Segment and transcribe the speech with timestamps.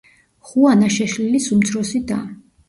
[0.51, 2.19] ხუანა შეშლილის უმცროსი და.